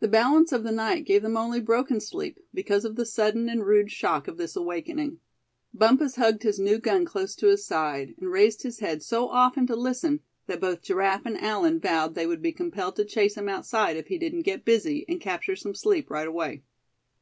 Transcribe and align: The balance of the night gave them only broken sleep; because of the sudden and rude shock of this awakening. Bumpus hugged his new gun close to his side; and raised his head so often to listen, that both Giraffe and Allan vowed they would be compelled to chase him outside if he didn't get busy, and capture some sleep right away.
The 0.00 0.08
balance 0.08 0.52
of 0.52 0.64
the 0.64 0.70
night 0.70 1.06
gave 1.06 1.22
them 1.22 1.34
only 1.34 1.62
broken 1.62 1.98
sleep; 1.98 2.36
because 2.52 2.84
of 2.84 2.94
the 2.94 3.06
sudden 3.06 3.48
and 3.48 3.64
rude 3.64 3.90
shock 3.90 4.28
of 4.28 4.36
this 4.36 4.54
awakening. 4.54 5.18
Bumpus 5.72 6.16
hugged 6.16 6.42
his 6.42 6.58
new 6.60 6.76
gun 6.78 7.06
close 7.06 7.34
to 7.36 7.46
his 7.46 7.64
side; 7.64 8.14
and 8.20 8.30
raised 8.30 8.64
his 8.64 8.80
head 8.80 9.02
so 9.02 9.30
often 9.30 9.66
to 9.68 9.74
listen, 9.74 10.20
that 10.46 10.60
both 10.60 10.82
Giraffe 10.82 11.24
and 11.24 11.40
Allan 11.40 11.80
vowed 11.80 12.14
they 12.14 12.26
would 12.26 12.42
be 12.42 12.52
compelled 12.52 12.96
to 12.96 13.06
chase 13.06 13.38
him 13.38 13.48
outside 13.48 13.96
if 13.96 14.08
he 14.08 14.18
didn't 14.18 14.42
get 14.42 14.66
busy, 14.66 15.06
and 15.08 15.22
capture 15.22 15.56
some 15.56 15.74
sleep 15.74 16.10
right 16.10 16.28
away. 16.28 16.62